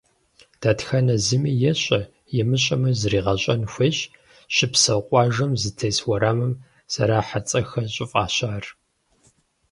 [0.61, 2.01] Дэтхэнэ зыми ещӏэ,
[2.39, 3.99] имыщӏэми зригъэщӏэн хуейщ
[4.55, 6.53] щыпсэу къуажэм, зытес уэрамым
[6.93, 8.63] зэрахьэ цӏэхэр щӏыфӏащар.